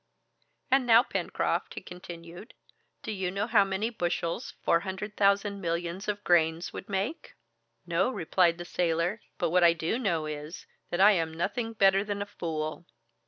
"And 0.71 0.87
now, 0.87 1.03
Pencroft," 1.03 1.75
he 1.75 1.81
continued, 1.81 2.55
"do 3.03 3.11
you 3.11 3.29
know 3.29 3.45
how 3.45 3.63
many 3.63 3.91
bushels 3.91 4.55
four 4.63 4.79
hundred 4.79 5.15
thousand 5.15 5.61
millions 5.61 6.07
of 6.07 6.23
grains 6.23 6.73
would 6.73 6.89
make?" 6.89 7.35
"No," 7.85 8.09
replied 8.09 8.57
the 8.57 8.65
sailor; 8.65 9.21
"but 9.37 9.51
what 9.51 9.63
I 9.63 9.73
do 9.73 9.99
know 9.99 10.25
is, 10.25 10.65
that 10.89 11.01
I 11.01 11.11
am 11.11 11.31
nothing 11.35 11.73
better 11.73 12.03
than 12.03 12.23
a 12.23 12.25
fool!" 12.25 12.87